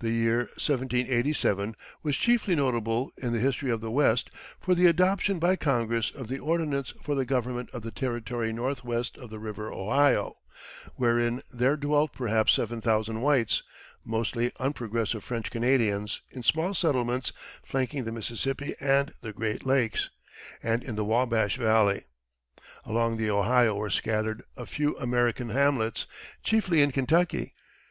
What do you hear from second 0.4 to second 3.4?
1787 was chiefly notable, in the